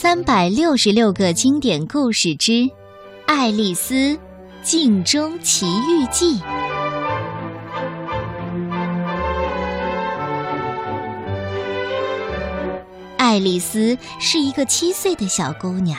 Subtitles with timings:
[0.00, 2.52] 三百六十六个经典故事之
[3.26, 4.16] 《爱丽丝
[4.62, 6.38] 镜中奇遇记》。
[13.16, 15.98] 爱丽丝是一个七岁的小姑娘，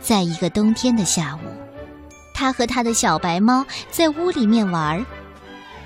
[0.00, 1.48] 在一个冬天的下午，
[2.32, 5.04] 她和她的小白猫在屋里面玩儿。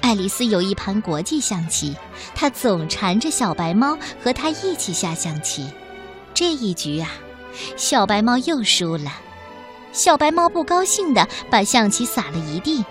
[0.02, 1.96] 爱丽丝有一盘国际象棋，
[2.34, 5.66] 她总缠着小白猫和她一起下象棋。
[6.43, 7.09] 这一局啊，
[7.77, 9.12] 小白猫又输了。
[9.92, 12.84] 小白猫不高兴的把象棋撒了一地，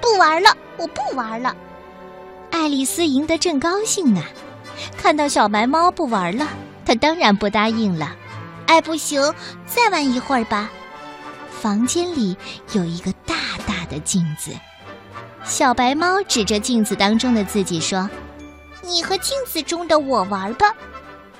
[0.00, 1.56] 不玩了，我不玩了。
[2.52, 4.22] 爱丽丝赢得正高兴呢，
[4.96, 6.46] 看到小白猫不玩了，
[6.86, 8.14] 她当然不答应了。
[8.68, 9.20] 哎，不行，
[9.66, 10.70] 再玩一会儿吧。
[11.50, 12.36] 房间里
[12.74, 13.34] 有一个大
[13.66, 14.52] 大的镜子。
[15.42, 18.08] 小白猫指着镜子当中的自己说
[18.86, 20.72] ：“你和镜子中的我玩吧。”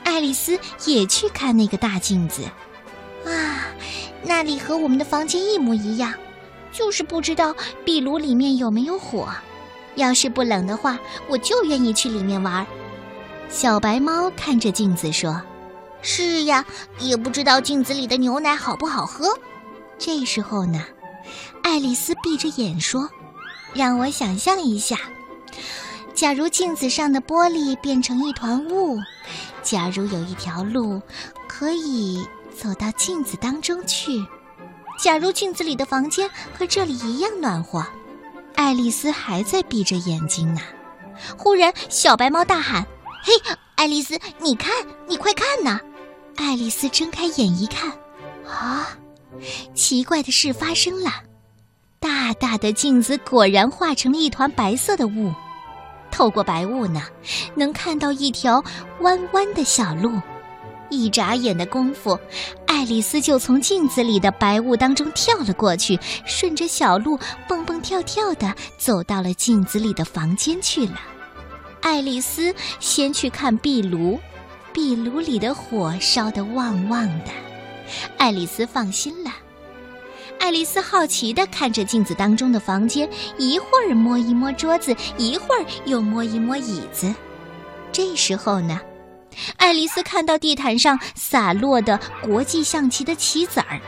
[0.05, 2.43] 爱丽丝也去看那个大镜子，
[3.25, 3.67] 啊，
[4.23, 6.15] 那里和我们的房间一模一样，
[6.71, 9.29] 就是不知道壁炉里面有没有火。
[9.97, 12.67] 要是不冷的话，我就愿意去里面玩。
[13.49, 15.41] 小白猫看着镜子说
[16.03, 16.65] ：“是呀，
[16.99, 19.27] 也不知道镜子里的牛奶好不好喝。”
[19.99, 20.85] 这时候呢，
[21.63, 23.09] 爱丽丝闭着眼说。
[23.73, 24.97] 让我想象一下，
[26.15, 28.99] 假如镜子上的玻璃变成一团雾，
[29.63, 31.03] 假如有一条路
[31.49, 32.25] 可以
[32.57, 34.25] 走到镜子当中去，
[34.99, 37.85] 假如镜子里的房间和这里一样暖和，
[38.55, 40.61] 爱丽丝还在闭着眼睛呢。
[41.37, 42.87] 忽然，小白猫大喊
[43.23, 43.33] ：“嘿，
[43.75, 44.73] 爱丽丝，你看，
[45.09, 45.81] 你快看呐！”
[46.37, 47.91] 爱丽丝睁开眼一看，
[48.49, 48.97] 啊，
[49.75, 51.11] 奇怪的事发生了。
[51.99, 55.33] 大大的镜子果然化成了一团白色的雾，
[56.15, 57.03] 透过白雾呢，
[57.57, 58.63] 能看到一条
[59.01, 60.13] 弯弯的小路。
[60.89, 62.17] 一眨眼的功夫，
[62.69, 71.01] 爱丽丝就从镜子里的白雾当中跳了过去，顺着小路蹦蹦跳跳的走到了镜子里的房间去了。
[71.81, 74.17] 爱丽丝先去看壁炉，
[74.73, 77.33] 壁炉里的火烧得旺旺的，
[78.19, 79.33] 爱丽丝放心了。
[80.39, 83.09] 爱丽丝好奇地看着镜子当中的房间，
[83.39, 87.13] 一会儿摸一摸桌子，一会儿又摸一摸椅子。
[87.91, 88.79] 这时候呢，
[89.57, 93.81] 爱丽丝看到地毯上洒落的国际象棋的棋子儿，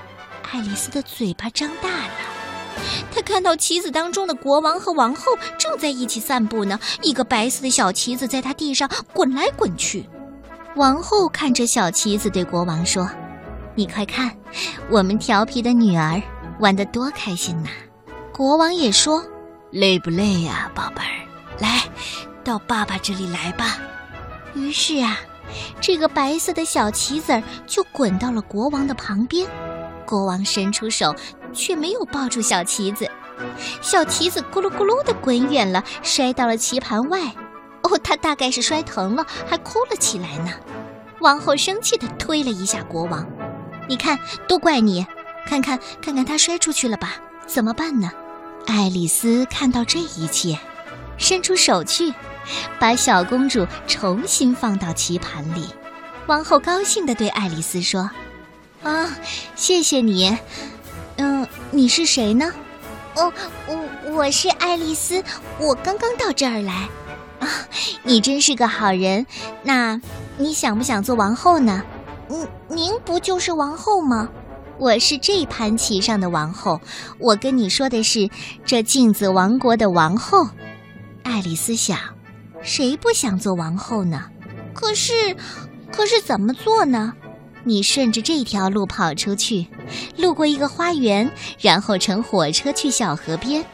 [0.50, 2.10] 爱丽丝的嘴巴张大了。
[3.14, 10.08] 她看到棋子当中的国王和王后正在一起散步呢，一个白色的小棋子在她地上滚来滚去。
[10.76, 13.08] 王后看着小棋子，对国王说
[13.74, 14.30] ：“你快看，
[14.90, 16.22] 我们调皮的女儿。”
[16.58, 17.68] 玩得多开心呐！
[18.32, 19.24] 国王也说
[19.70, 21.26] ：“累不累呀，宝贝儿？
[21.60, 21.82] 来，
[22.44, 23.78] 到爸爸这里来吧。”
[24.54, 25.18] 于是啊，
[25.80, 29.46] 这个白色的小棋子儿就滚到了国王的旁边。
[30.06, 31.14] 国王伸出手，
[31.52, 33.10] 却没有抱住小棋子，
[33.82, 37.20] 小棋子咕噜咕噜的滚远了，摔到了棋盘外。
[37.82, 40.50] 哦，他大概是摔疼了，还哭了起来呢。
[41.20, 43.26] 王后生气地推了一下国王
[43.88, 44.18] ：“你看，
[44.48, 45.06] 都怪你！”
[45.46, 47.14] 看看看看，他摔出去了吧？
[47.46, 48.10] 怎么办呢？
[48.66, 50.58] 爱丽丝看到这一切，
[51.16, 52.12] 伸出手去，
[52.80, 55.68] 把小公主重新放到棋盘里。
[56.26, 58.10] 王后高兴地对爱丽丝说
[58.82, 59.08] ：“啊，
[59.54, 60.36] 谢谢你。
[61.18, 62.52] 嗯，你是谁呢？
[63.14, 63.32] 哦，
[63.68, 65.22] 我我是爱丽丝，
[65.60, 66.88] 我刚刚到这儿来。
[67.38, 67.48] 啊，
[68.02, 69.24] 你真是个好人。
[69.62, 70.00] 那
[70.36, 71.84] 你想不想做王后呢？
[72.28, 74.28] 嗯，您不就是王后吗？”
[74.78, 76.80] 我是这盘棋上的王后，
[77.18, 78.28] 我跟你说的是
[78.64, 80.48] 这镜子王国的王后。
[81.22, 81.98] 爱丽丝想，
[82.62, 84.24] 谁不想做王后呢？
[84.74, 85.34] 可是，
[85.90, 87.14] 可是怎么做呢？
[87.64, 89.66] 你顺着这条路跑出去，
[90.16, 93.64] 路过一个花园，然后乘火车去小河边，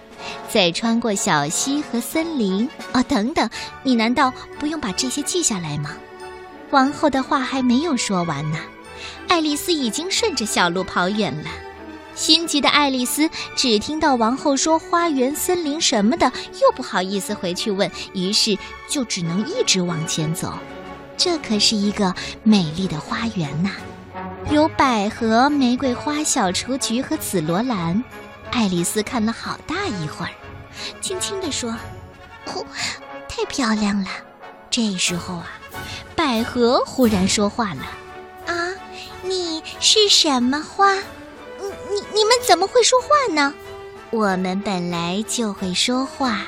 [0.49, 2.69] 再穿过小溪和森林。
[2.93, 3.51] 哦，等等，
[3.83, 5.91] 你难道不用把这些记下来吗？
[6.71, 8.59] 王后的话还没有说完呢。
[9.29, 11.51] 爱丽丝已经顺着小路跑远了，
[12.15, 18.59] 心急的爱丽丝只听到王后说花园、森林什么的，又不好意思回去问，于是
[18.89, 20.53] 就只能一直往前走。
[21.17, 23.71] 这可是一个美丽的花园呐，
[24.51, 28.03] 有百合、玫瑰花、小雏菊和紫罗兰。
[28.51, 30.33] 爱丽丝看了好大一会儿，
[31.01, 31.71] 轻轻地说
[32.47, 32.67] ：“哦，
[33.29, 34.09] 太漂亮了。”
[34.69, 35.47] 这时候啊，
[36.15, 37.83] 百合忽然说话了。
[39.83, 40.95] 你是什么花？
[40.95, 43.53] 你你你们怎么会说话呢？
[44.13, 46.43] 我们本来就会说话，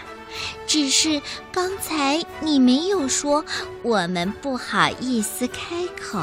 [0.68, 1.20] 只是
[1.50, 3.44] 刚才你没有说，
[3.82, 6.20] 我们不好意思开口。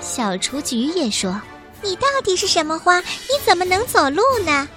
[0.00, 1.40] 小雏菊也说
[1.80, 2.98] ：“你到底是什么花？
[2.98, 4.68] 你怎么能走路呢？”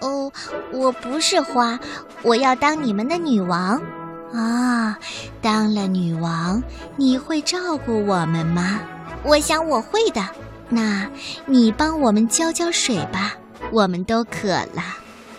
[0.00, 0.30] 哦，
[0.72, 1.80] 我不是花，
[2.20, 3.80] 我要当你们的女王。
[4.34, 4.98] 啊，
[5.40, 6.62] 当了女王，
[6.96, 8.78] 你会照顾我们吗？
[9.24, 10.22] 我想我会的。
[10.68, 11.08] 那
[11.46, 13.34] 你帮我们浇浇水吧，
[13.70, 14.82] 我们都渴了。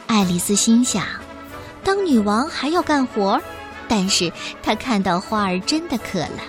[0.08, 1.04] 爱丽丝心想，
[1.84, 3.42] 当女王还要干活，
[3.88, 4.32] 但是
[4.62, 6.40] 她看到花儿真的渴了。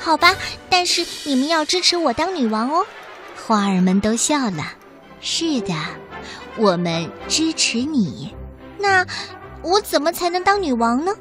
[0.00, 0.34] 好吧，
[0.68, 2.84] 但是你们要支持我当女王哦。
[3.46, 4.64] 花儿们都笑了。
[5.20, 5.74] 是的，
[6.56, 8.34] 我们支持你。
[8.78, 9.06] 那
[9.62, 11.12] 我怎么才能当女王呢？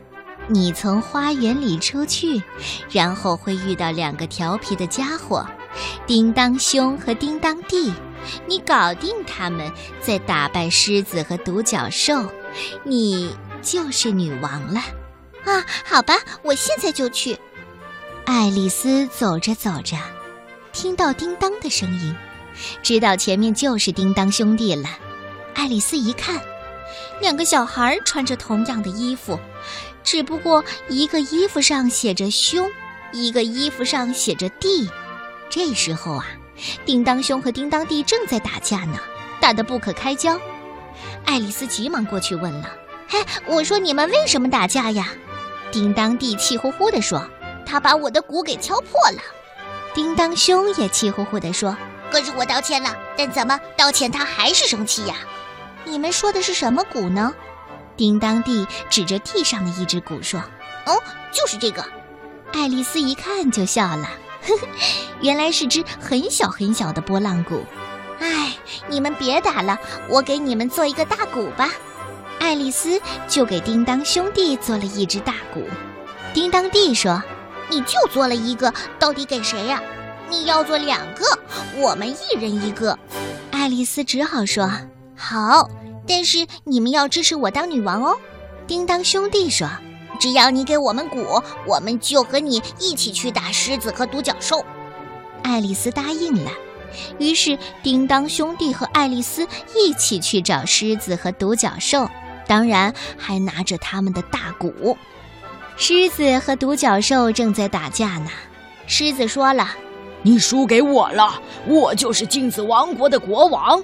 [0.47, 2.41] 你从花园里出去，
[2.89, 5.45] 然后会遇到两个调皮的家伙，
[6.05, 7.93] 叮当兄和叮当弟。
[8.45, 12.23] 你搞定他们，再打败狮子和独角兽，
[12.83, 14.79] 你就是女王了。
[15.43, 16.13] 啊，好吧，
[16.43, 17.37] 我现在就去。
[18.25, 19.97] 爱丽丝走着走着，
[20.71, 22.15] 听到叮当的声音，
[22.83, 24.87] 知道前面就是叮当兄弟了。
[25.55, 26.39] 爱丽丝一看，
[27.19, 29.39] 两个小孩穿着同样的衣服。
[30.03, 32.69] 只不过一个衣服上写着“兄”，
[33.13, 34.87] 一个衣服上写着“弟”。
[35.51, 36.25] 这时候啊，
[36.85, 38.97] 叮当兄和叮当弟正在打架呢，
[39.41, 40.39] 打得不可开交。
[41.25, 42.69] 爱丽丝急忙过去问了
[43.09, 45.09] ：“嘿，我说你们为什么打架呀？”
[45.69, 47.27] 叮当弟气呼呼地说
[47.67, 49.21] ：“他把我的鼓给敲破了。”
[49.93, 51.75] 叮当兄也气呼呼地说
[52.09, 55.15] ：“可是我道歉了，但怎么道歉他还是生气呀？”
[55.83, 57.33] 你们说的是什么鼓呢？
[57.97, 60.39] 叮当弟指着地上的一只鼓说
[60.87, 60.97] ：“哦，
[61.33, 61.85] 就是这个。”
[62.53, 64.09] 爱丽丝一看就笑了，
[64.47, 64.67] 呵呵，
[65.21, 67.63] 原来是只很小很小的拨浪鼓。
[68.19, 68.55] 哎，
[68.87, 69.77] 你们别打了，
[70.09, 71.69] 我给你们做一个大鼓吧。
[72.39, 75.63] 爱丽丝就给叮当兄弟做了一只大鼓。
[76.33, 77.21] 叮当弟说
[77.69, 79.81] ：“你就做了一个，到底给谁呀？
[80.29, 81.25] 你要做两个，
[81.77, 82.97] 我们一人一个。”
[83.51, 84.71] 爱丽丝只好说
[85.15, 85.69] ：“好。”
[86.07, 88.17] 但是你们要支持我当女王哦，
[88.65, 89.69] 叮当兄弟说
[90.21, 94.63] ：“只要你给我们鼓，我们就和你一起去打狮子和独角兽。”
[95.41, 96.51] 爱丽丝答应了。
[97.17, 102.07] 于是，叮当兄弟和爱丽丝一起去找狮子和独角兽，
[102.45, 104.95] 当然还拿着他们的大鼓。
[105.75, 108.29] 狮子和独角兽正在打架呢。
[108.85, 109.69] 狮子说了
[110.21, 113.83] ：“你输给我了，我就是镜子王国的国王。”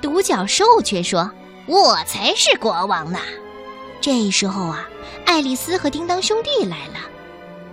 [0.00, 1.28] 独角兽却说。
[1.66, 3.18] 我才是国王呢！
[3.98, 4.86] 这时候啊，
[5.24, 7.00] 爱丽丝和叮当兄弟来了。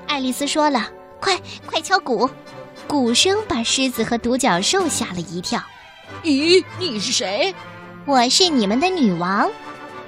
[0.07, 0.89] 爱丽丝说了
[1.19, 2.30] ：“快快敲鼓！”
[2.88, 5.62] 鼓声把狮子和独角兽吓了一跳。
[6.24, 7.54] “咦，你是谁
[8.06, 9.50] ？”“我是你们的女王。”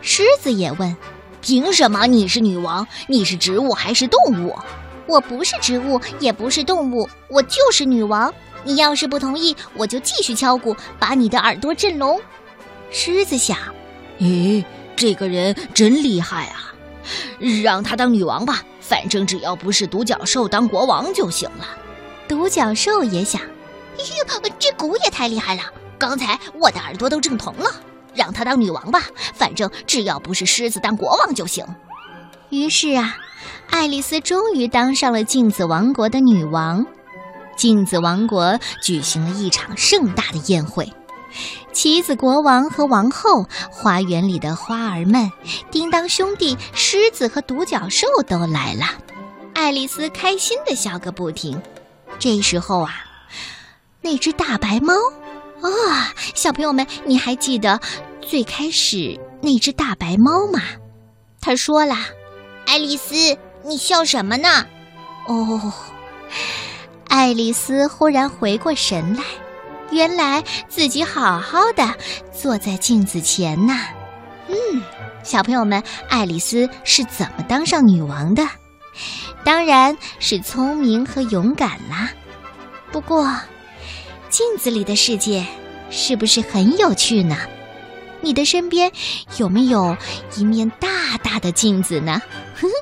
[0.02, 0.96] 狮子也问
[1.42, 2.86] ：“凭什么你是女王？
[3.08, 4.54] 你是植物还是动物
[5.08, 8.34] ？”“我不是植物，也不是动物，我就是女王。
[8.64, 12.20] 你要是不同意，我就继续敲鼓，把你的耳朵震聋。”
[12.92, 13.58] 狮子想
[14.20, 14.64] ：“咦，
[14.96, 16.73] 这个人真厉害啊！
[17.40, 21.68] 让她当女王吧，反正只要不是独角兽当国王就行了。”
[22.28, 23.42] 独角兽也想
[23.98, 25.62] ：“哟，这鼓也太厉害了！
[25.98, 27.70] 刚才我的耳朵都震疼了。
[28.16, 29.02] 让她当女王吧，
[29.34, 31.66] 反正只要不是狮子当国王就行。”
[32.50, 33.18] 于是啊，
[33.72, 36.86] 爱丽丝终于当上了镜子王国的女王。
[37.58, 40.92] 镜子王国举行了一场盛大的宴会。
[41.74, 45.30] 棋子国王和王后，花园里的花儿们，
[45.72, 48.86] 叮当兄弟、狮子和独角兽都来了。
[49.54, 51.62] 爱丽丝开心的笑个不停。
[52.20, 52.94] 这时候啊，
[54.02, 54.94] 那只大白猫，
[55.62, 57.80] 啊，小朋友们，你还记得
[58.22, 60.62] 最开始那只大白猫吗？
[61.42, 61.96] 他说了
[62.66, 64.66] ：“爱丽丝，你笑什么呢？”
[65.28, 65.74] 哦，
[67.10, 69.24] 爱丽丝忽然回过神来。
[69.94, 71.96] 原来自己好好的
[72.32, 73.74] 坐在镜子前呢。
[74.48, 74.56] 嗯，
[75.24, 78.48] 小朋友们，爱丽丝是怎么当上女王的？
[79.44, 82.12] 当然是聪明和勇敢啦。
[82.92, 83.30] 不过，
[84.30, 85.46] 镜子里的世界
[85.90, 87.38] 是不是很有趣呢？
[88.22, 88.92] 你的身边
[89.38, 89.98] 有没有
[90.38, 92.22] 一面大大的镜子呢？
[92.56, 92.74] 呵呵。